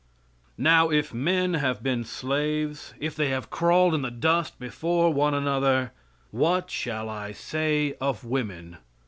Now, 0.57 0.89
if 0.89 1.13
men 1.13 1.53
have 1.53 1.83
been 1.83 2.03
slaves, 2.03 2.95
if 2.99 3.15
they 3.15 3.27
have 3.29 3.51
crawled 3.51 3.93
in 3.93 4.01
the 4.01 4.09
dust 4.09 4.57
before 4.57 5.13
one 5.13 5.35
another, 5.35 5.91
what 6.31 6.71
shall 6.71 7.07
I 7.07 7.33
say 7.33 7.93
of 8.01 8.23
women? 8.23 8.77